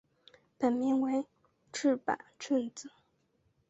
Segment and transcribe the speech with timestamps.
[0.57, 1.27] 本名为
[1.71, 2.89] 赤坂顺子。